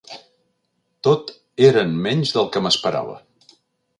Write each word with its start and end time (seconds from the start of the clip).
Tot 1.07 1.33
eren 1.69 1.93
menys 2.07 2.33
del 2.37 2.51
que 2.57 2.65
m'esperava. 2.67 3.15